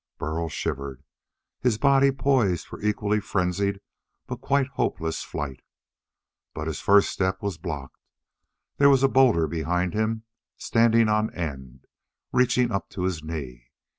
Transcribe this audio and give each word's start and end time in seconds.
Burl 0.17 0.49
shivered, 0.49 1.03
his 1.59 1.77
body 1.77 2.11
poised 2.11 2.65
for 2.65 2.81
equally 2.81 3.19
frenzied 3.19 3.79
but 4.25 4.41
quite 4.41 4.65
hopeless 4.69 5.21
flight. 5.21 5.61
But 6.55 6.65
his 6.65 6.79
first 6.81 7.09
step 7.11 7.39
was 7.43 7.59
blocked. 7.59 7.99
There 8.77 8.89
was 8.89 9.03
a 9.03 9.07
boulder 9.07 9.45
behind 9.45 9.93
him, 9.93 10.23
standing 10.57 11.07
on 11.07 11.31
end, 11.35 11.85
reaching 12.31 12.71
up 12.71 12.89
to 12.89 13.03
his 13.03 13.23
knee. 13.23 13.67